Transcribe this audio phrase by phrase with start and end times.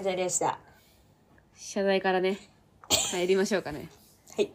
[0.00, 0.58] あざりました。
[1.54, 2.38] 謝罪からね、
[3.12, 3.86] 入りましょうかね。
[4.34, 4.50] はい。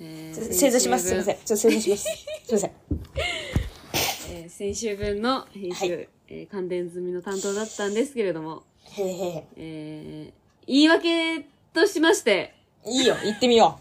[0.00, 1.08] えちょっと正座します。
[1.08, 1.36] すいません。
[1.36, 2.04] ちょっと正座します。
[2.08, 2.70] すいません。
[4.30, 9.44] えー先週分の編集、はいえー関連済みの担当だったんですけれども、へえへえ。
[9.56, 10.32] えー
[10.66, 12.54] 言い訳としまして、
[12.86, 13.78] いいよ、行ってみよ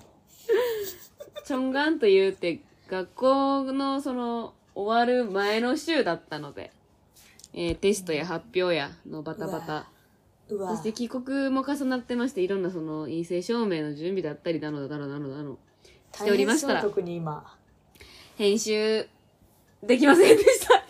[1.45, 2.59] チョンガンというって
[2.89, 6.73] 学校のその終わる前の週だったので、
[7.53, 9.87] えーテストや発表やのバタバタ、
[10.49, 10.55] う。
[10.55, 15.57] うわそして帰国も重なってまして、いろんなその陰性証明の準備だったりだのだのだのだの、
[16.13, 17.57] しておりましたら大変そう特に今。
[18.37, 19.07] 編集
[19.83, 20.83] できませんでした。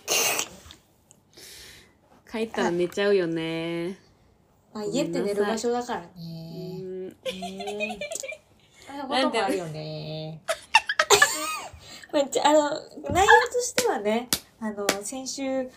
[2.31, 3.97] 帰ったら寝ちゃうよね。
[4.73, 6.79] まあ、家って寝る場所だからうね。
[6.79, 7.17] んうん。
[8.99, 10.41] あこともあるよね。
[12.11, 12.69] まあ、じゃあの、
[13.11, 14.27] 内容としてはね、
[14.59, 15.69] あの、先週ず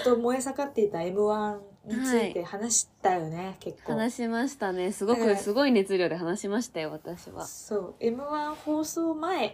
[0.00, 3.92] っと燃え盛っていた M1 について話したよね、結構。
[3.92, 4.92] 話しましたね。
[4.92, 7.44] すごく、すごい熱量で話しましたよ、私は。
[7.46, 9.52] そう、M1 放送前っ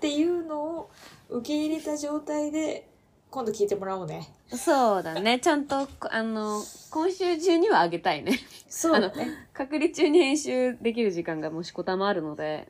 [0.00, 0.90] ていうのを
[1.28, 2.88] 受け入れた状態で、
[3.30, 4.28] 今度聞いてもらおうね。
[4.48, 5.38] そうだね。
[5.42, 8.38] ちゃんと、あの、今週中にはあげたいね。
[8.68, 9.48] そうだね。
[9.52, 12.68] 隔離中に編集できる時間がもしこたまあるので、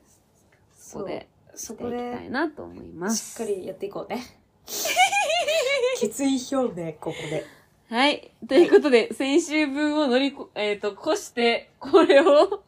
[0.75, 3.43] そこでそこしていきたいで、なと思いましす。
[3.43, 4.23] っかりやっていこうね。
[5.99, 7.45] 決意表明、ここで。
[7.89, 8.31] はい。
[8.45, 12.61] ということで、先週分を乗りこ、えっ、と、越して、これを、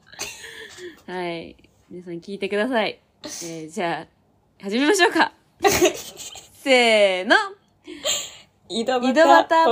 [1.08, 1.58] はい。
[1.90, 3.02] 皆さん聞いてください。
[3.24, 5.34] えーじゃあ、始めましょうか。
[5.60, 7.36] せーの。
[8.70, 9.12] 井戸端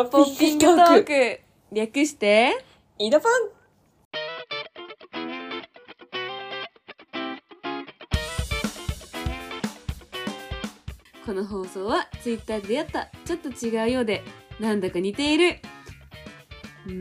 [0.09, 1.39] ポッピングトーク。
[1.71, 2.57] 略して、
[2.97, 3.31] 井戸パン
[11.25, 14.23] この放送はツイッターで出会ったちょっと違うようで
[14.59, 15.59] なんだか似ている
[16.87, 16.93] うー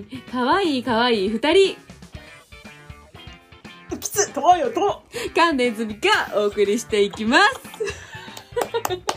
[0.00, 1.76] んかわいいかわいい二人
[3.98, 5.02] きつとわよと
[5.34, 7.58] 関連済みがお送りしていきます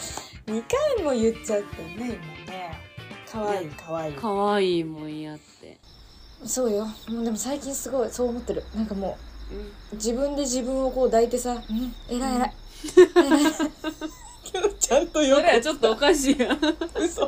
[0.52, 0.64] 2
[0.98, 2.06] 回も言っちゃったね、今
[2.52, 2.78] ね。
[3.32, 4.14] かわいい、かわいい。
[4.14, 5.78] かわいいもんやって
[6.44, 6.86] そうよ。
[7.08, 8.64] もうでも最近すごいそう思ってる。
[8.76, 9.18] なんかも
[9.92, 12.54] う、自分で自分をこう抱いてさ、うん、偉い偉い。
[13.16, 13.54] 偉い。
[14.92, 16.50] ちゃんとそれはちょっとおかしいや
[17.00, 17.22] 嘘。
[17.22, 17.26] い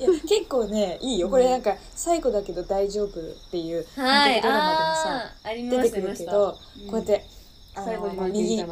[0.00, 1.28] や結構ねいいよ。
[1.28, 4.48] これなんか最後だけど大丈夫っていうドラマでも
[4.94, 7.24] さ出てくるけど、うんこうやって
[7.74, 8.64] の右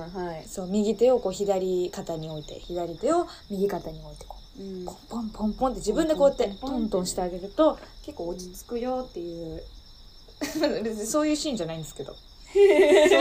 [0.46, 9.62] そう右手をこう左肩に置いて左手を右肩に置いてこうポンポンポンポンって自分でこうやってトントンしてあげると結構落ち着くよっていう
[10.84, 12.14] 別に そういうシーンじゃないんですけど。
[12.50, 12.62] そう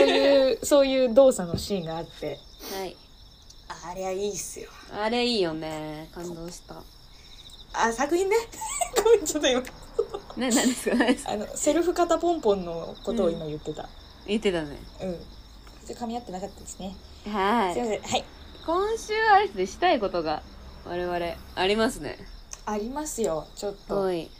[0.08, 2.38] いうそういう動作のシーンがあって。
[2.78, 2.96] はい
[3.84, 4.68] あれはいいっすよ。
[4.92, 6.08] あれいいよね。
[6.14, 6.76] 感動した。
[7.72, 8.36] あ作品ね。
[9.04, 9.60] ごめんちょっと今。
[9.60, 9.66] ね
[10.36, 10.96] 何ですか？
[10.96, 11.32] 何ですか？
[11.32, 13.88] あのセルフ肩ポンポンのことを今言ってた。
[14.26, 14.78] 言ってたね。
[15.00, 16.94] うん、ちょっと噛み合ってなかったですね、
[17.26, 17.74] はい。
[17.74, 18.02] すいません。
[18.02, 18.24] はい。
[18.66, 19.56] 今週あれです。
[19.56, 20.42] ねしたいことが
[20.84, 21.18] 我々
[21.54, 22.18] ありますね。
[22.66, 23.46] ありますよ。
[23.56, 24.00] ちょっと。
[24.00, 24.30] はい。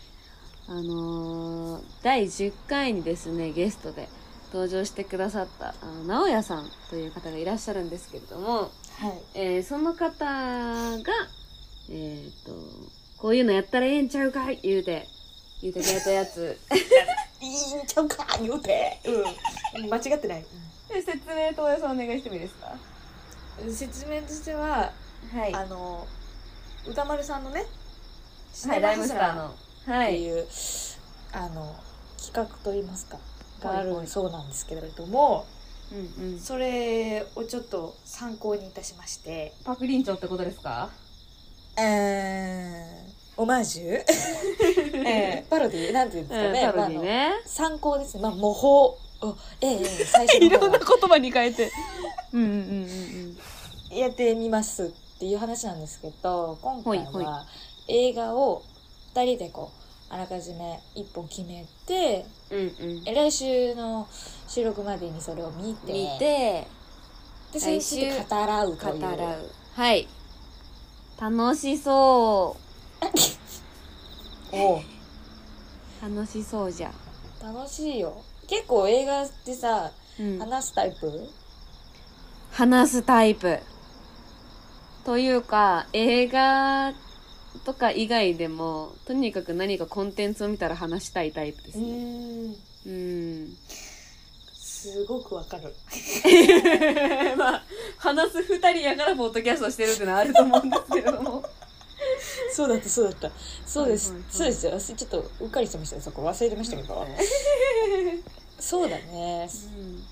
[0.69, 4.09] あのー、第10回にですねゲストで
[4.53, 9.13] 登場してくださったあの直哉さんという方がいらっしゃるんですけれども、はい。
[9.35, 11.13] えーその方が
[11.91, 12.53] えっ、と
[13.17, 15.07] こういうのやったらええんちゃうかい言うて
[15.63, 16.59] 言うてくれたやつ。
[17.41, 19.01] いいんちゃうか言うて。
[19.75, 19.91] うん。
[19.91, 20.45] 間違ってない、
[20.89, 22.77] 説明とおよそお願いしてもいいですか？
[23.71, 24.93] 説明としては
[25.33, 25.55] はい。
[25.55, 26.07] あの
[26.87, 27.65] 歌丸さんのね
[28.67, 29.55] はい、ライムスターの。
[29.87, 30.15] はい。
[30.15, 30.47] っていう、
[31.33, 31.75] あの
[32.19, 33.19] 企画といいますか
[33.63, 34.07] がある。
[34.07, 35.47] そうなんですけれども、
[35.93, 36.39] うんうん。
[36.41, 39.53] それをちょっと参考にいたしまして。
[39.65, 40.91] パクリンチョってことですか？
[41.79, 44.05] えー、オマージュ、
[45.07, 47.31] えー、パロディなんていうんですかね、パロディね。
[47.47, 48.23] 参考ですね。
[48.23, 48.97] まあ、模倣。
[49.23, 50.67] を、ええええ最初の方。
[50.71, 51.71] は言葉に変えて。
[52.33, 53.39] うんうんうんうん
[53.91, 57.45] やってみますっていう話なんですけど、今回は
[57.89, 58.63] 映画を
[59.15, 59.80] 二人でこう、
[60.13, 62.59] あらかじめ一本決めて、うん。
[62.59, 64.09] うんえ来週の
[64.49, 66.67] 収録までにそれを見て、見て、
[67.53, 69.03] で、それについて語らう語という。
[69.17, 69.51] らう。
[69.75, 70.09] はい。
[71.21, 72.57] 楽しそ
[74.53, 76.17] おうう。
[76.17, 76.93] 楽しそうじゃ。
[77.41, 78.15] 楽しいよ。
[78.49, 80.39] 結構映画ってさ、うん。
[80.41, 81.29] 話すタイプ？
[82.51, 83.61] 話すタイプ。
[85.05, 86.93] というか、映画
[87.65, 92.55] とか以外でも、とにかく何かコンテンツを見たら話したいタイプですうね。
[92.87, 93.57] うん。
[94.55, 95.75] すごくわかる。
[97.37, 97.65] まあ、
[97.99, 101.45] 話す二人やからポッドキャストしてるってのはあると思うんですけれども。
[102.53, 103.31] そうだったそうだった。
[103.67, 104.33] そうです、はいはいはい。
[104.33, 104.97] そうですよ。
[104.97, 105.97] ちょっとうっかりしてました。
[105.97, 107.07] ねそこ忘れてましたけど、
[108.59, 109.51] そうだね。
[109.77, 110.05] うん。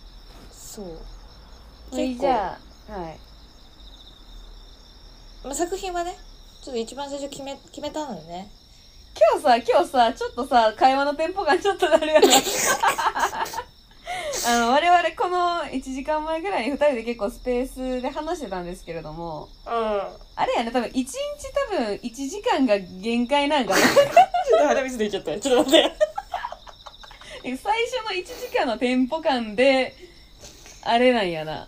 [0.52, 1.94] そう。
[1.94, 2.58] はいじゃ
[2.88, 3.18] あはい。
[5.44, 6.18] まあ、作品はね
[6.68, 8.50] ちょっと一番最初決め決めたのよね。
[9.16, 12.28] 今日さ今日さちょっとさ会話のテンポ感ちょっとなるよな。
[14.46, 19.48] あの我々この1時間前ぐらいに2人で結構スペースで話してたんですけれども。
[19.66, 19.72] うん。
[19.72, 21.08] あれやね多分1日
[21.70, 23.78] 多分1時間が限界なんかな。
[23.80, 23.86] ちょ
[24.56, 25.96] っと鼻水出ちゃったちょっと待って。
[27.56, 27.64] 最初
[28.04, 29.96] の1時間のテンポ感で
[30.82, 31.66] あれなんやな。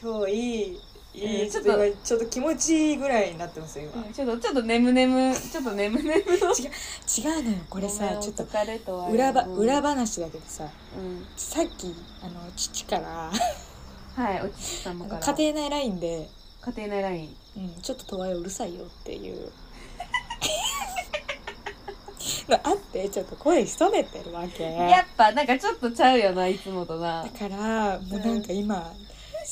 [0.00, 0.80] 今日いい
[1.12, 6.12] いい、うんちょっとちょっと今ちょっと気持ちいいぐらいになってますよ今、ちょっとちょっと眠眠ちょっと眠眠の。
[6.12, 6.16] 違
[7.40, 8.44] うのよこれさちょっと
[9.10, 11.26] 裏裏話だけどさうん。
[11.36, 13.32] さっきあの父から
[14.14, 15.34] はいおちち様から。
[15.34, 16.28] 家庭内ラインで、
[16.60, 17.36] 家庭内ライン。
[17.56, 19.50] うん、ちょっととわようるさいよっていう。
[22.48, 24.64] のあってちょっと声潜めてるわけ。
[24.64, 27.22] やっぱなんかちょっとちゃうよないつもとな。
[27.22, 28.92] だからもうなんか今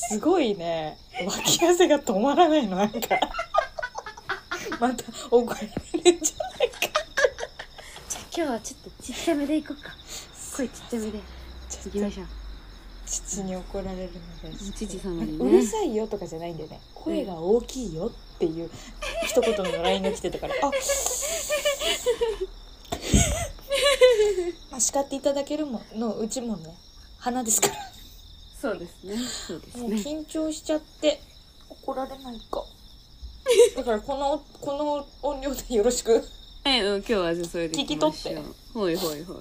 [0.07, 0.97] すごいね。
[1.25, 2.99] 脇汗が止まらないのなんか。
[4.79, 5.67] また怒られ
[6.11, 6.79] るんじゃないか。
[8.07, 9.91] じゃあ今日はちょっとちっちゃめでいこうか。
[10.55, 11.19] 声ちっちゃめで。
[11.69, 12.27] ちょっといきましょう。
[13.05, 14.13] 父に怒られる
[14.43, 15.45] ので父様にね。
[15.45, 16.79] うるさいよとかじゃないんだよね。
[16.95, 18.71] 声が大きいよっていう
[19.27, 20.55] 一言の LINE が来てたから。
[20.61, 20.71] あ
[24.71, 26.73] ま あ叱っていただけるものうちもね
[27.17, 27.88] 花ですから
[28.59, 29.15] そうですね。
[29.17, 31.21] そうですもうね緊張しちゃって
[31.69, 32.63] 怒られないか。
[33.77, 36.23] だからこのこの音量でよろしく。
[36.65, 38.35] はい、うん、今日はじゃあそれでいきましょう。
[38.35, 39.37] 聞き取ほいほいほい。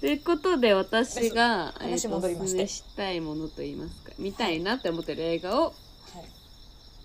[0.00, 2.46] ということで私が、えー話戻りまして。
[2.46, 4.12] すすめしたいものといいますか。
[4.18, 5.72] 見たいなって思ってる映画をはい。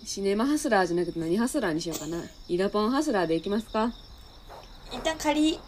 [0.06, 2.24] シネマハスラーじゃなくて何ハスラーにしようかな。
[2.50, 3.80] イラポンハスラーでいきますか。
[3.80, 3.94] は
[4.92, 5.60] 一旦仮。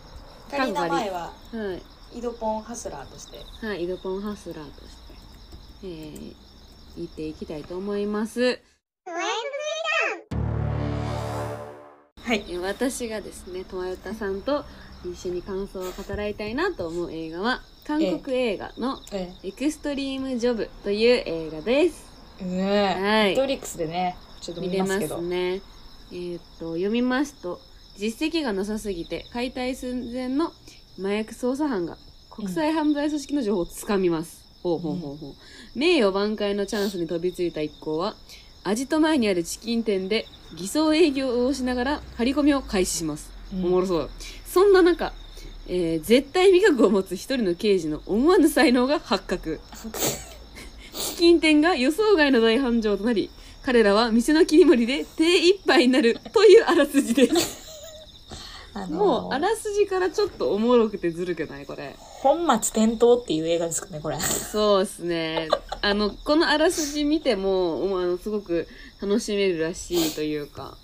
[0.51, 1.31] 仮名前は
[2.13, 2.19] い。
[2.19, 3.65] 井戸ポンハスラーとして。
[3.65, 4.98] はいイラポンハスラーとして
[5.83, 6.33] えー、
[6.97, 8.59] 言っていきたいと思います。
[12.23, 12.45] はい。
[12.47, 14.63] えー私がですねとわよたさんと
[15.03, 22.05] 一緒に感想を語らいたいなと思う映画は韓国映画のえ「エクストリーム・ジョブ」という映画です。
[22.41, 23.01] え。
[23.01, 23.35] はい。
[23.35, 25.61] トフリックスでねちょっと見見れますね。
[26.11, 27.59] えーっと読みますと
[27.97, 30.53] 実績がなさすぎて解体寸前の
[30.99, 31.97] 麻薬捜査班が
[32.29, 35.33] 国際犯罪組織の情報をつかみます、ほうほうほうほう。
[35.75, 38.15] 名誉挽回のチャンスに飛びついた一行は
[38.63, 40.25] アジト前にあるチキン店で
[40.55, 43.65] 偽装営業をしながら張り込みを開始します、うん。
[43.65, 44.09] おもろそう。
[44.45, 45.13] そんな中、
[45.67, 49.59] えー絶対味覚を持つ一人の刑事の思わぬ才能が発覚。
[50.93, 53.29] チキン店が予想外の大繁盛となり
[53.63, 57.69] 彼らは店の切り盛りで手一杯になるというあらすじです。
[58.73, 58.89] あのー。
[58.89, 64.19] もうあらすじからちょっとおもろくてずるくないこれ本末転倒っていう映画ですかねこれ。
[64.19, 65.47] そうですね。
[65.81, 68.67] あのこのあらすじ見てもあのすごく
[69.01, 70.77] 楽しめるらしいというか。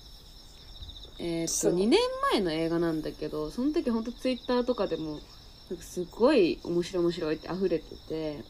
[1.20, 1.76] えーっとそう。
[1.76, 2.00] 2年
[2.34, 5.20] 前の映画なんだけどその時ほんとツイッターとかでも
[5.70, 8.44] なんかすごい面白い面白いって溢れてて。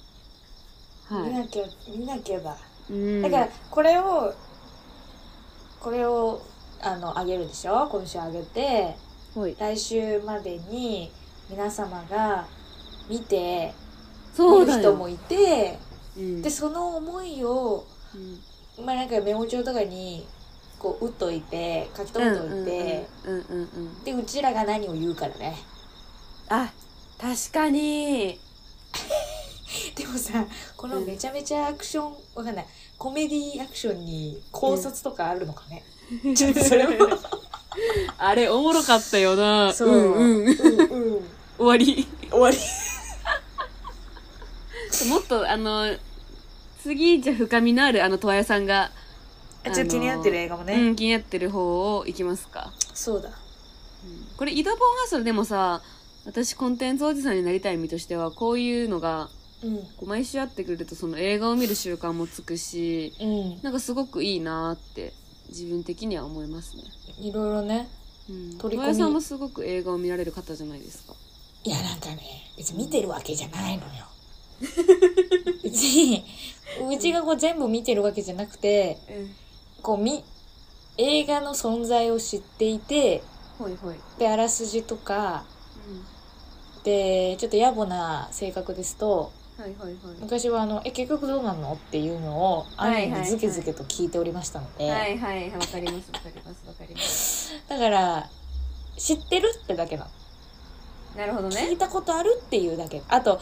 [1.09, 2.57] は見なきゃ見なきゃだ
[2.89, 4.33] い、うん、だからこれを
[5.79, 6.41] これを
[6.81, 7.87] あの上げるでしょ？
[7.87, 8.95] 今週上げて。
[9.59, 11.11] 来週までに
[11.49, 12.47] 皆様が
[13.09, 13.73] 見て
[14.33, 15.77] そうる人もいて
[16.17, 16.41] うん。
[16.41, 18.17] でその思いをう
[18.81, 18.85] ん。
[18.85, 20.27] まあなんかメモ帳とかに
[20.79, 25.55] こう打っといて書き留めといて、うんうんうんうんでうちらが何を言うからね。
[26.49, 26.71] あ
[27.19, 28.39] 確かに。
[29.95, 30.45] でもさ
[30.77, 32.65] このめちゃめちゃアクションわかんない。
[32.97, 35.83] コメディアクションに考察とかあるのかね、
[36.35, 37.07] ちょっとそれも。
[38.17, 39.73] あれおもろかったよな。
[39.73, 41.25] そう、うんうん、うんうん。
[41.57, 42.07] 終わり。
[42.29, 42.57] 終わり
[45.07, 45.95] もっとあの
[46.81, 48.91] 次じゃあ深みのあるあの十和屋さんが、
[49.63, 53.29] あちょっと気になってる映画もね、うん、気になってる方をいきますか、そうだ。
[54.37, 55.81] これイダポンハッスルでもさ
[56.25, 59.29] 私コンテンツおじさんになりたい身としてはこういうのが
[59.63, 59.77] うん。
[59.77, 63.61] こう毎週会ってくるとその映画を見る習慣もつくしうん。
[63.63, 65.13] なんかすごくいいなって
[65.49, 66.83] 自分的には思いますね。
[67.19, 67.87] いろいろね。
[68.29, 68.57] うん。
[68.57, 71.13] 取りさんもすごく映画を見られる方じゃないですか。
[71.63, 72.21] いやなんかね
[72.57, 74.05] 別に見てるわけじゃないのよ
[75.63, 76.23] 別に
[76.89, 78.97] うちがこう全部見てるわけじゃなくて
[79.81, 80.23] こうみ
[80.97, 83.23] 映画の存在を知っていて
[83.57, 85.45] ほいほい、であらすじとか
[86.83, 89.95] でちょっと野暮な性格ですとはいはいはい。
[90.19, 97.53] 昔はあの「え結局どうなんの?」っていうのをはいはい兄にズケズケと聞いておりましたので、はいはいわかりますわかりますわかります。
[97.69, 98.29] だから
[98.97, 100.09] 知ってるってだけなの。
[101.15, 103.01] なるほど聞いねたことあるっていうだけ。
[103.07, 103.39] あと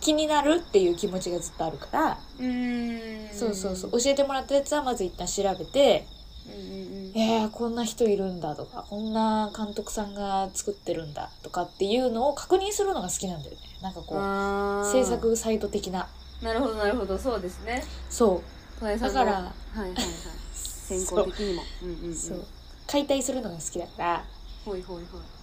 [0.00, 3.34] 気になるっていう気持ちがずっとあるから、うーん。
[3.34, 3.90] そうそうそう。
[3.92, 6.06] 教えてもらったやつはまず一旦調べて
[6.46, 13.60] うんえー、こんな人いるんだとかこんな監督さんが作ってるんだとかっていうのを確認するのが好きなんだよね。
[13.82, 16.08] なんかこう制作サイト的な。
[16.42, 17.18] なるほどなるほど。
[17.18, 17.82] そうですね。
[18.08, 18.42] そ
[18.80, 18.84] う。
[18.84, 19.94] だだからはいはいはい。
[20.54, 21.62] 先行的にも。
[21.82, 22.14] うんうんうん。
[22.14, 22.44] そう。
[22.86, 24.24] 解体するのが好きだから。
[24.64, 25.39] ほいほいほい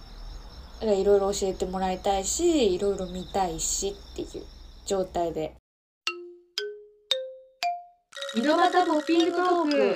[0.80, 4.44] いろいろ教えてもらいたいしいろいろ見たいしっていう
[4.86, 5.54] 状態で。
[8.36, 9.94] 井戸端ポッピングトーク。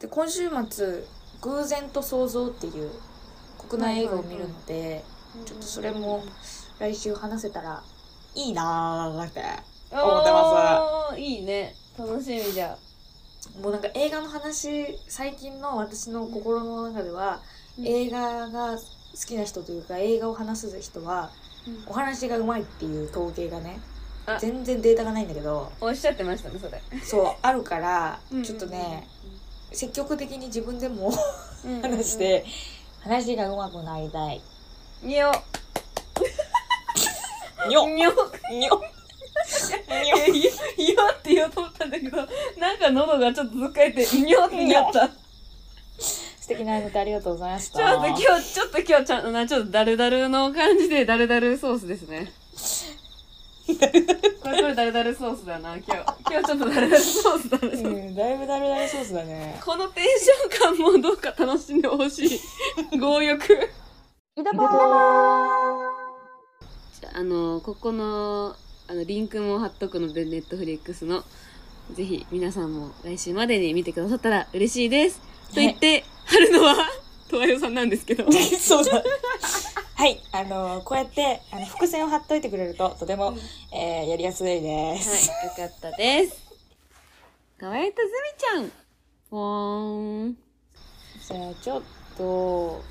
[0.00, 1.04] で今週末
[1.40, 2.90] 「偶然と想像」っていう
[3.68, 5.02] 国内映画を見るので、
[5.46, 6.22] ちょっとそれも
[6.78, 7.82] 来週話せたら
[8.34, 9.40] いいなーって
[9.90, 11.74] 思ってますいいね。
[11.98, 12.76] 楽しみじゃ。
[13.62, 17.40] もうなんか映画の話最近の私の心の中では、
[17.84, 18.82] 映画が好
[19.26, 21.30] きな人というか映画を話す人は
[21.86, 23.80] お話がうまいっていう統計がね
[24.26, 24.38] あ。
[24.38, 26.82] 全然データがないんだけどおっしゃってましたねそれ。
[27.02, 29.06] そうあるからちょっとね
[29.72, 31.12] 積極的に自分でも
[31.82, 32.44] 話して
[33.02, 34.40] 話がうまくなりたい。
[35.02, 35.32] にょ。
[37.68, 37.86] にょ。
[37.86, 38.10] にょ。
[38.50, 38.80] にょ。
[39.88, 40.52] いやいやいや
[41.16, 45.08] って言おうと思ったんだけどなんか喉がちょっとずっかえてにょってなった
[46.46, 47.78] 素敵なネタありがとうございました。
[47.80, 52.32] ちょっと今日ちょっと今日ちゃんとなちょっとダルダルの感じでダルダルソースですね。
[54.40, 55.74] これこれダルダルソースだな。
[55.76, 55.92] 今日
[56.30, 59.60] 今日ちょっとダルダルソースだね、うんだいぶダルダルソースだね。
[59.60, 62.40] このテンション感もどうか楽しんでほしい。
[62.96, 63.44] 強欲。
[63.48, 68.54] じゃああのここの
[68.86, 71.24] あのリンクも貼っとくのでネットフリックスの。
[71.92, 75.20] ぜひ皆さんも来週までに見てくださったら嬉しいです、
[75.54, 76.76] と言って貼るのは
[77.28, 78.24] とわよさんなんですけど。
[78.24, 79.02] は そうだ。
[79.94, 83.34] はいあのこうやってあの伏線を貼っといてくれるととても、
[83.72, 86.36] えーやりやすいです、いよかったです。
[87.58, 88.72] かわいとずみちゃん。
[89.30, 90.36] ぽーん。
[91.26, 91.82] じゃあちょっ
[92.18, 92.82] と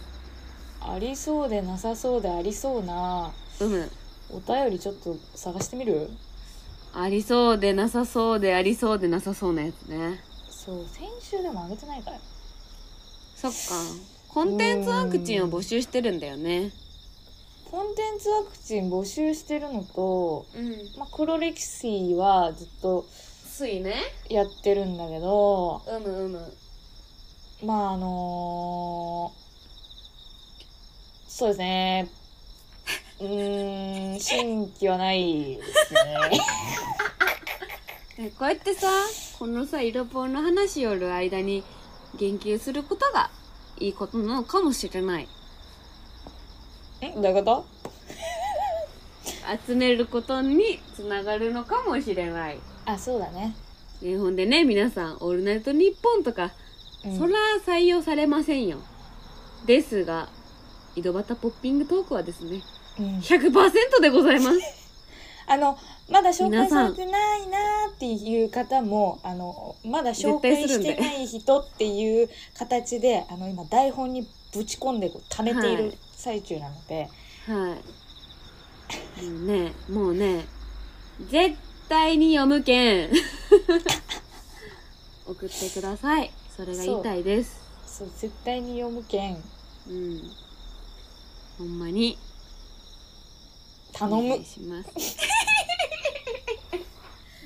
[0.82, 3.92] ありそうでなさそうでありそうなうむ
[4.32, 6.10] お便りちょっと探してみる？
[6.94, 10.24] ありそうでなさそうでありそうでなさそうなやつね。
[10.50, 12.18] そう先週でもあげてないから
[13.52, 13.84] そっか。
[14.30, 16.72] コンテンツワクチンを募集してるんだよね。
[17.70, 20.72] コンテンツワクチン募集してるのと、うん。
[20.98, 23.06] まあ、黒歴史はずっと
[23.56, 23.96] ついね。
[24.30, 26.54] やってるんだけどうむうむ
[27.64, 29.32] まああの
[31.28, 32.10] そうですね。
[33.20, 36.00] うーん 新規はないですね。
[38.28, 38.88] えこうやってさ
[39.38, 41.64] このさ色ポンの話よる間に
[42.18, 43.30] 言及することが
[43.78, 45.28] いいことなのかもしれない。
[47.06, 47.66] んどういうこと？
[49.68, 52.60] 集めることにつながるのかもしれない。
[52.86, 53.56] あそうだね、
[54.02, 56.52] ねほんでね皆さん「オールナイトニッポン」とか、
[57.06, 57.18] うん。
[57.18, 57.34] そら
[57.66, 58.80] 採用されませんよ。
[59.66, 60.30] ですが
[60.96, 62.62] 井戸端ポッピングトークはですね
[63.00, 63.18] うん。
[63.20, 64.60] 100%でございます。
[65.48, 65.78] あの
[66.10, 75.98] まだ紹介皆されてないなーっていう方もあのまだ紹介してない人っていう形であの今台本にぶち込んでこう溜めているはい。
[76.16, 77.08] 最中なので、
[77.48, 77.78] は
[79.22, 79.26] い。
[79.26, 80.46] もうねもうね
[81.30, 81.56] 絶
[81.90, 83.12] 対に読むけん
[85.28, 86.32] 送ってください。
[86.56, 87.60] それが言いたいです。
[87.86, 88.12] そう。
[88.18, 89.44] 絶対に読むけん
[89.88, 90.32] うん。
[91.58, 92.18] ほんまに。
[93.94, 94.18] 頼む。
[94.18, 94.90] お願いします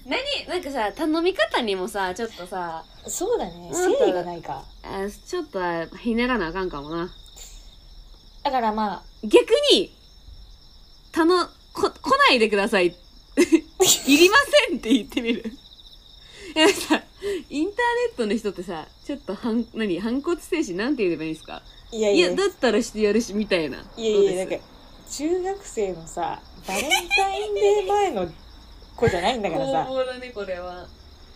[0.09, 0.47] 何？
[0.47, 3.69] なんかさ頼み方にもさちょっとさそうだね。
[3.71, 4.63] うん誠意がないか。
[4.83, 7.09] あちょっとはひねらなあかんかもな。
[8.43, 9.93] だからまあ逆に
[11.11, 12.87] たのこ来ないでください。
[13.37, 14.35] いりま
[14.67, 15.43] せんって言ってみる。
[16.55, 17.01] いやさ
[17.49, 17.75] インター
[18.07, 19.99] ネットの人ってさちょっと反何？
[19.99, 21.61] 反骨精神なんて言えばいいんですか？
[21.91, 22.27] いやいや。
[22.27, 23.85] いやだったらしてやるしみたいな。
[23.95, 24.65] いやいやなんか
[25.11, 28.27] 中学生のさバレンタインデー前の
[28.99, 29.85] 子じゃないんだからさ。
[29.87, 30.85] 攻防だねこれは。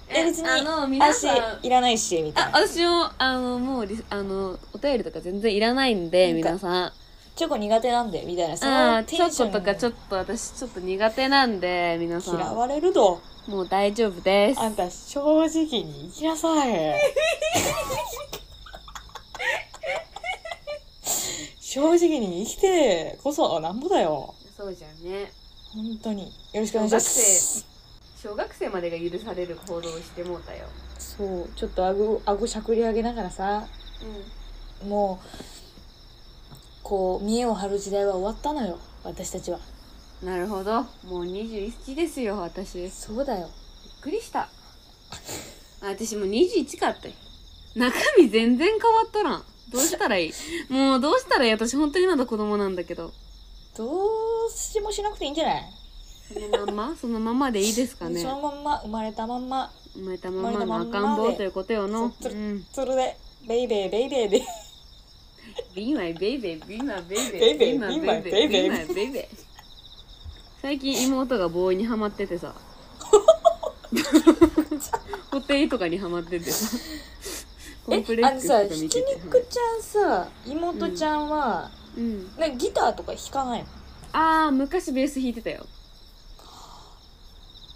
[0.10, 1.65] え別にあの皆足さん。
[1.65, 2.60] いらないしみたあいな。
[2.67, 6.93] 私もあのもうあのお便りとか全然いらないんで皆さん。
[7.36, 12.36] チョコ苦手なんでみたいなそのあーチョコとかちょっと私ちょっと苦手なんで皆さん。
[12.36, 14.60] 嫌われるともう大丈夫です。
[14.60, 15.46] あんた正直
[15.84, 16.93] に生きなさい。
[21.60, 24.36] 正直に生きてこそなんぼだよ。
[24.55, 25.32] そうじゃんね
[25.74, 26.24] 本当に。
[26.53, 27.65] よろしくお願いします。
[28.22, 30.68] 小学生までが許される行動をしてもうたよ。
[30.98, 31.50] そう。
[31.56, 33.68] ちょっと顎顎しゃくり上げながらさ
[34.88, 35.27] もう
[36.84, 39.58] こう見栄を張る時代は終わったのよ私たちは。
[39.58, 40.84] うんなるほど。
[40.84, 40.88] も
[41.22, 42.77] う21ですよ私。
[42.77, 43.50] びっそうだよ。
[44.01, 44.42] くりした。
[44.42, 44.50] あ
[45.82, 47.12] 私もう21かって
[47.75, 49.44] 中身全然変わっとらん。
[49.70, 50.34] どうしたらいい？
[50.72, 51.51] もうどうしたらいい？
[51.51, 53.12] 私本当にまだ子供なんだけど
[53.77, 53.86] ど
[54.48, 55.63] うしもしなくていいんじゃない？
[56.34, 56.96] そのまんま？
[57.01, 58.22] そのままでいいですかね？
[58.22, 62.13] そのまんま生まれたまんま生まれたままの赤ん坊ということよの？
[62.22, 64.42] そううんそれでベイベーベイベーで
[65.75, 68.62] Be my baby, be my baby, Baby, be my be my baby, baby.
[68.63, 69.25] be my baby.
[70.62, 72.56] 最近妹がボーイにハマっててさ。
[75.32, 76.77] ホテイとかにハマっててさ。
[77.86, 79.12] コえンプレックスとあのさか見てて。
[79.12, 81.83] ひき肉ちゃんさ妹ちゃんは、うん。
[82.38, 83.68] なんかギターとか弾かないの？
[84.14, 85.66] あー、昔ベース弾いてたよ。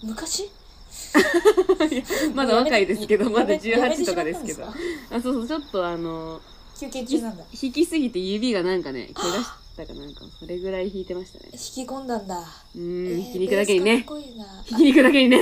[0.03, 0.49] 昔？
[2.33, 4.63] まだ若いですけど、まだやめやめて18とかですけど。
[4.63, 4.73] しまっ
[5.11, 6.41] あ、そうそう、ちょっとあの、
[6.79, 11.49] たんですか休憩中なんだ弾きすぎて指がなんかね、怪我したかなんか、それぐらい弾いてましたね。
[11.53, 12.39] 引き込んだんだ
[12.75, 13.97] うーん、えーひき肉だけにね。
[13.97, 15.37] ベースかっこいいなひき肉だけにね。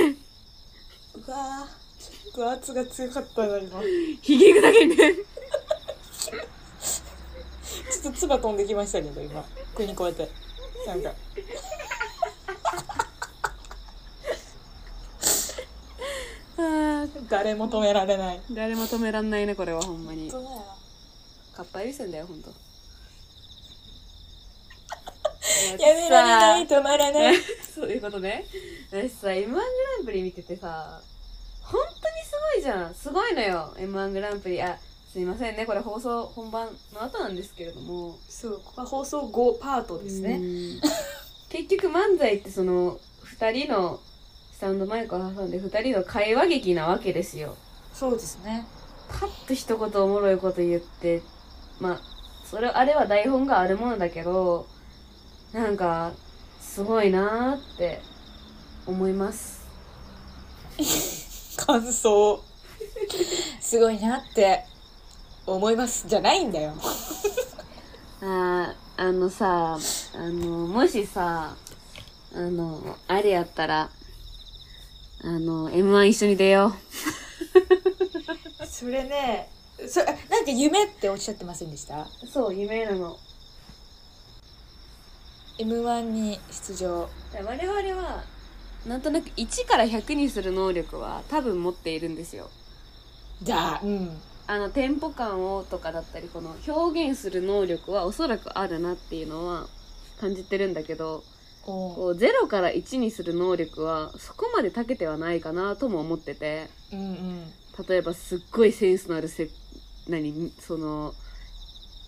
[1.26, 3.80] うわーグ圧が強かったな今
[4.22, 5.14] ひき肉だけにね。
[8.18, 9.42] ちょっと唾飛んできましたけど今
[9.74, 10.28] これにこうやって
[10.86, 11.12] なんか
[17.28, 20.30] 誰も止められない誰も止めらんないね、これはほんまに。
[20.30, 20.62] 本当だよ
[21.56, 22.50] かっぱえびせんだよ、ほんと。
[25.78, 27.36] やめられない止まらない
[27.74, 28.44] そういうことね。
[28.90, 29.62] 私さ、M1 グラ
[30.02, 31.00] ンプリ見ててさ、
[31.62, 32.94] 本当にすごいじゃん。
[32.94, 34.62] すごいのよ、M1 グランプリ。
[34.62, 34.78] あ、
[35.16, 38.18] すいませんね、これ放送本番の後なんですけれども。
[38.28, 40.80] そうここは放送後パートですねうん
[41.48, 43.98] 結局漫才ってその、二人の
[44.52, 47.56] スタンドマイクを挟んで二人の会話劇なわけですよ。
[47.94, 48.66] そうですね
[49.08, 51.22] パッと一言おもろいこと言って、
[51.80, 52.00] まあ、
[52.44, 54.66] それ、あれは台本があるものだけど、
[55.54, 56.12] なんか、
[56.60, 58.02] すごいなーって
[58.84, 59.64] 思います。
[61.64, 62.44] 感想
[63.62, 64.75] すごいなって
[65.46, 66.74] 思いますじゃないんだよ
[68.22, 69.78] あーあのさ、
[70.14, 71.54] あの、もしさ、
[72.34, 73.90] あの、あれやったら、
[75.22, 76.74] あの、M1 一緒に出よ
[78.66, 79.50] それね
[79.88, 82.02] そあなんか夢っておっしゃってませんでした？
[82.02, 82.26] う。
[82.26, 83.18] そう、夢なの。
[85.58, 88.24] m 1に出場我々は、
[88.86, 92.50] なんとなく1から100にする能力は多分持っているんですよ。
[93.42, 99.66] だうんあのテンポ感をとかだったりこの表現する能力はおそらくあるなっていうのは
[100.20, 101.24] 感じてるんだけど
[101.64, 107.42] おこう0から1にする能力はそこまで長けてはないかなとも思っててうんうん。
[107.88, 109.50] 例えばすっごいセンスのあるせ
[110.08, 111.12] 何その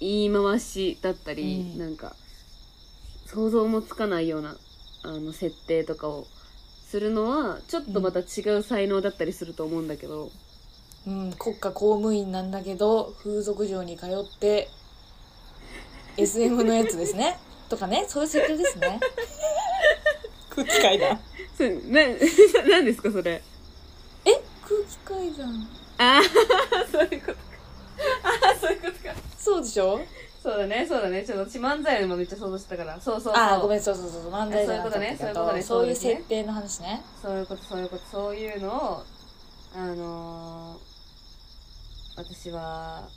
[0.01, 1.79] 言い回しだったり、うん。
[1.79, 2.15] なんか
[3.27, 4.57] 想像もつかないような
[5.03, 6.27] あの設定とかを
[6.87, 10.31] するのはちょっとまた違う才能だったりすると思うんだけど、うん、
[11.39, 14.69] 国家公務員なんだけど風俗嬢に通って
[16.17, 17.39] SM のやつですね。
[17.69, 18.05] とかね。
[18.09, 18.99] そういう設定ですね。
[20.51, 21.21] 空気階段。
[21.57, 22.01] それな
[22.69, 23.43] 何ですかそれ。
[24.25, 24.31] え？
[24.33, 24.41] 空
[24.89, 25.69] 気階段。
[25.99, 26.23] ああ
[26.91, 27.39] そういうことか。
[28.25, 29.15] ああそういうことか。
[29.39, 30.01] そうでしょ？
[30.43, 31.25] そうだねそうだね。
[31.25, 33.01] ちょっと私漫才のもめっちゃ想像してたから。
[33.01, 33.33] そうそうそう。
[33.37, 34.33] あーごめんそうそうそうそう。
[34.33, 35.17] 漫才そういうことね。
[35.19, 36.15] そういうそういうことね。
[36.17, 37.03] 設定の話ね。
[37.23, 38.03] そういうことそういうこと。
[38.11, 39.03] そういうのを
[39.77, 40.79] あのー、
[42.19, 43.09] 私は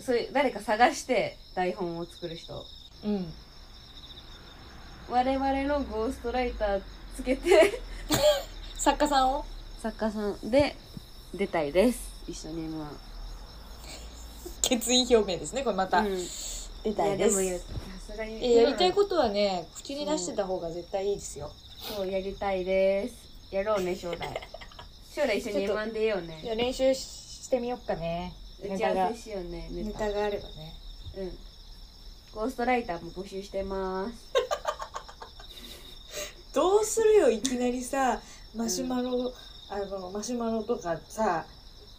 [0.00, 2.64] そういう誰か探して台本を作る人。
[3.04, 3.32] うん。
[5.08, 6.80] 我々のゴーストライター
[7.16, 7.80] つけて。
[8.74, 9.44] 作家さんを？
[9.80, 10.74] 作家さんで
[11.32, 12.24] 出たいです。
[12.26, 12.84] 一緒に m
[14.62, 16.16] 決意表明ですねこれまた、うん、
[16.82, 17.42] 出たいです。
[17.42, 18.44] やでもさすがに。
[18.44, 21.52] えやりたいことはね口に出してた方が絶対いいですよ。
[21.96, 23.54] そうやりたいです。
[23.54, 24.18] やろうね将来。
[25.14, 30.74] 将来一緒にちょっと M1 出ようじゃあね練習してみよっかね打ち合わせしようねネタネタがあればね。
[31.18, 31.38] うん。
[32.32, 34.32] ゴーストライターも募集してます。
[36.54, 38.20] どうするよいきなりさ
[38.54, 39.32] マシュマロ、
[39.68, 41.44] あのマシュマロとかさ、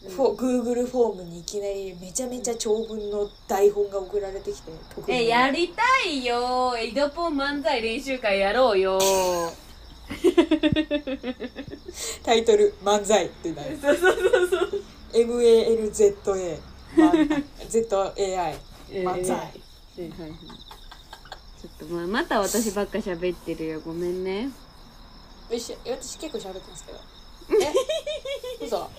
[0.01, 6.75] フォ Google フォームにいきなりめちゃめちゃ長文の台本が送られてきて特えやりたいよ。
[6.77, 8.99] エドポン漫才練習会やろうよ。
[12.23, 14.68] タイトル「漫才」ってなるそうそうそうそう
[15.25, 16.61] MALZA ま
[17.69, 18.55] ZAI
[19.03, 19.51] 漫才
[19.99, 23.81] ちょっとまあまた私ばっか喋ってるよ。
[23.81, 24.49] ごめんね。
[25.49, 25.75] 私
[26.17, 26.99] 結構喋ってますけど。
[28.61, 28.65] え？
[28.65, 28.89] 嘘？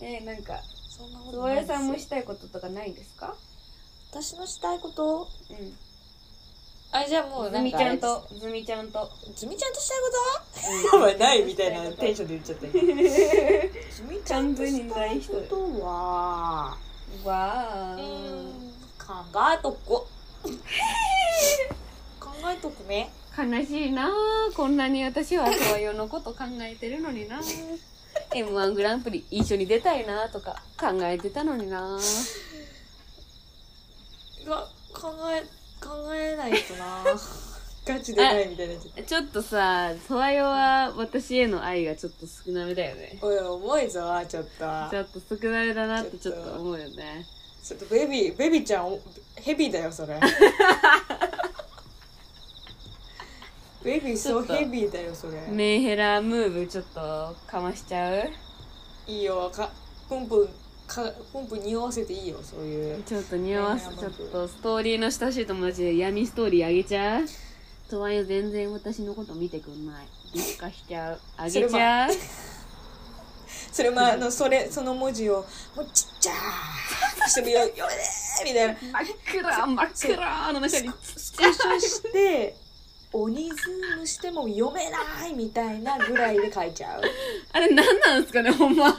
[0.00, 0.58] えー、なんか
[0.96, 3.36] そんなことないさんもしたいこととかないですか？
[4.10, 5.28] 私のしたいこと？
[5.50, 5.76] うん
[6.92, 9.10] あじゃあもうズなんかミちゃんとズミちゃんと。
[9.36, 10.10] ズミちゃんとしたいこ
[10.92, 10.96] と？
[10.96, 12.72] やばいないみたいなテンションで言っちゃった今
[13.92, 16.76] ズミちゃんとしたいことは。
[17.24, 17.98] わん。
[18.98, 19.14] 考
[19.56, 20.08] えとこ。
[22.18, 23.10] 考えとくね。
[23.38, 24.10] 悲しいなあ
[24.56, 27.40] こんなに私はそういうのこと考えてるのにな。
[28.34, 31.98] m 1グランプリ一緒に出たいなとか考えてたのにな。
[34.46, 35.44] が考え
[35.80, 37.04] 考えないとな。
[37.86, 43.18] ガチでないみたいになっちょっとさソワヨは私への愛がちょっと少なめだよね。
[43.22, 44.50] おい重いぞちょっと。
[44.90, 47.24] ちょっと少なめだなってちょっと思うよね。
[47.64, 49.00] ちょっとベビーベビーちゃんお
[49.36, 50.20] ヘビーだよそれ。
[53.82, 55.40] ベビーそうヘビーだよそれ。
[55.48, 58.30] メンヘラムーブちょっとかましちゃう？
[59.06, 59.70] いいよか
[60.08, 60.48] プンプン
[60.94, 63.02] かプンプン匂わせていいよそういう。
[63.04, 67.24] ちょっと匂わせちょっとストーリーの親しい友達で闇ストーリーあげちゃう？
[67.88, 70.06] とはいえ全然私のこと見てくんない。
[70.34, 71.20] 立化しちゃう？
[71.36, 72.10] あげちゃう？
[73.72, 78.74] それも あのそれその文字をもうちっちゃーしてみようよれーみたいな。
[79.00, 80.90] 真っ暗真っ暗の中に。
[81.02, 82.56] スクショして
[83.12, 87.02] 鬼ズームしても読めないみたいなぐらいで書いちゃう。
[87.52, 88.96] あれ何なんですかねほんま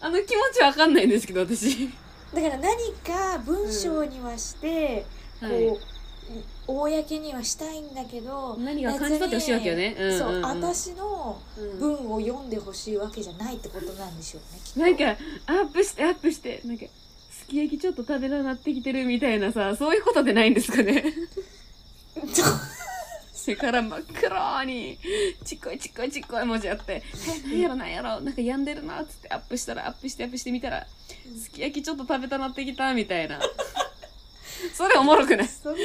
[0.00, 1.88] あの気持ちわかんないんですけど私。
[2.34, 5.04] だから何か文章にはして、
[5.40, 5.94] はいこう
[6.66, 9.94] 公にはしたいんだけど何が感じ取ってほしいわけよね。
[9.98, 10.18] うんうんうん。
[10.18, 11.78] そう私のうん。
[11.78, 14.80] 文を読んでほしいわけじゃないってことなんでしょうねきっと。
[14.80, 16.62] なんかアップしてアップして。
[16.64, 16.86] なんか
[17.30, 21.04] すき焼きちょっと食べななってきてるみたいなさそういうことでないんですかね
[23.44, 24.98] 背から真っ黒に
[25.44, 27.02] ちっこいちっこいちっこい文字あって
[27.52, 30.86] 「えなんやろなんやろなんか病んでるな」っつってアップしたらアップしてアップしてみたら
[31.38, 33.40] 「すき焼きちょっと食べたなってきた」みたいな。
[34.72, 35.48] それおもろくない？
[35.48, 35.82] それ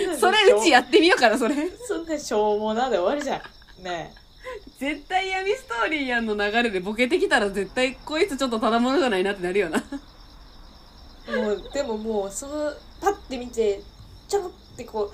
[0.58, 1.56] うちやってみようかなそれ。
[1.86, 3.42] そんなしょうもなで終わりじゃ
[3.80, 3.84] ん。
[3.84, 4.14] ね
[4.78, 9.84] 絶対闇ストーリーやんの流れでボケてきたら絶対こいつちょっとただものじゃないなってなるよな。
[11.28, 13.82] えもうでももうそのパッて見て
[14.30, 15.12] ちょろってこ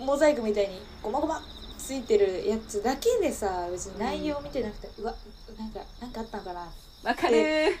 [0.00, 1.42] うモザイクみたいにゴマゴマ
[1.82, 5.14] ついてるやつだけでさ別に内容見てなくて、うわ
[5.58, 6.68] なんかなんかあったんかな
[7.02, 7.76] わかる。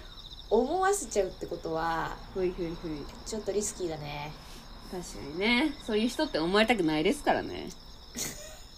[0.50, 3.04] 思わせちゃうってことはふいふいふい。
[3.24, 4.32] ちょっとリスキーだね。
[4.90, 5.72] 確かにね。
[5.86, 7.68] そういう人って思われたくないですからね。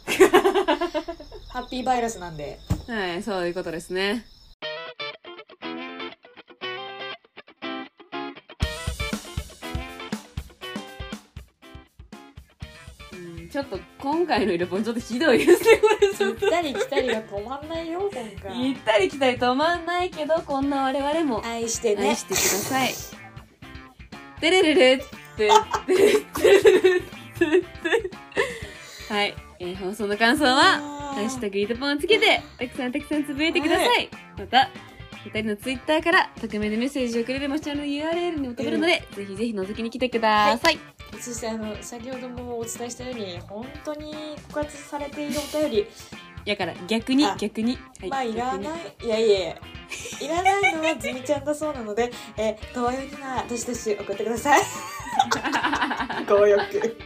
[1.48, 2.60] ハッピーバイラスなんで。
[2.86, 4.26] はいそういうことですね
[13.54, 18.10] ちょっと今回の色ポンちょっとひどいですねこれちょっ行ったり来たりが止まんないよ
[18.42, 21.40] 今行ったり来たり止まんないけどこんな我々も。
[21.46, 22.08] 愛してね。
[22.08, 22.92] 愛してください。
[24.40, 24.98] てれれれっ
[25.36, 27.60] てってれれれってっ
[29.08, 29.14] て。
[29.14, 30.80] はい、えー放送の感想は
[31.14, 34.68] 「ハッシュタグイートポン」をつけてたくさんたくさんつぶやいてください、また
[35.26, 40.78] 2人のツイッターから匿名でメッセージをくれれば下の URL にも飛べるので、ぜひぜひ覗きに来てください、
[41.20, 45.86] そしてあの先ほどもお伝えしたように本当に告発されているお便り。
[46.44, 48.96] やから逆にあ逆に、はまあいらない。
[49.02, 49.56] いやいやいや
[50.20, 54.62] いらないのはズミちゃんだそうなので えー、とわよにはどしどし送ってください。
[56.26, 56.96] 強欲。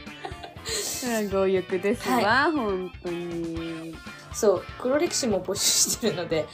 [1.31, 3.97] 強欲ですわ、は本当に。
[4.33, 6.47] そう黒歴史も募集してるので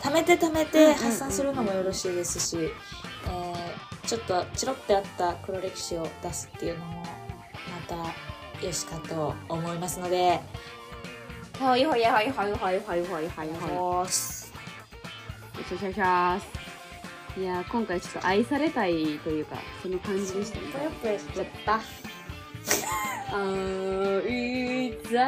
[0.00, 0.94] 貯めて貯めうんうんうんうん。
[0.94, 7.06] て発散するのもよろしいですし、えー、ちょっとチロってあった黒歴史を出すっていうのもま
[7.88, 10.40] たよしかと思いますので。
[11.58, 14.52] はいはいはいはいはいはいはいはいはいおーす
[15.68, 21.80] シャシャシャーいやー今回ちょっと愛されたいというかその感じでしたねぷよぷよしちゃった
[23.32, 25.18] 愛さ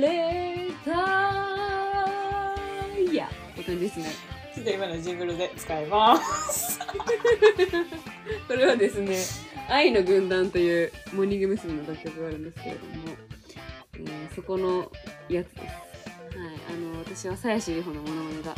[0.00, 0.90] れた
[3.00, 4.12] いやって感じですね
[4.54, 6.16] ちょっと今のジングルで使いま
[6.52, 6.77] す
[8.46, 9.18] これはですね
[9.68, 11.72] 「愛の軍団」というモーニング娘。
[11.74, 12.92] の楽曲があるんですけれども、
[13.94, 14.90] えーそこの
[15.28, 15.64] やつです。
[15.64, 18.54] はいあの私は鞘師里穂のモノマネが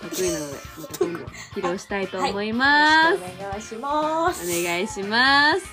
[0.00, 4.60] 得意なので また今度披露したいと思います、よろしくお願いします。
[4.60, 5.66] お願いします。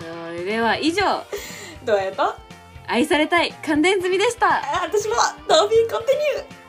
[0.00, 1.02] それでは以上。
[1.84, 2.34] どうやと？
[2.88, 4.56] 愛されたい感電済みでした。
[4.56, 5.14] あ私も
[5.48, 6.61] ドービーコンティニュー